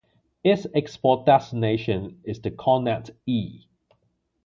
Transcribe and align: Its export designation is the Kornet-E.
Its 0.43 0.65
export 0.73 1.27
designation 1.27 2.19
is 2.23 2.41
the 2.41 2.49
Kornet-E. 2.49 3.67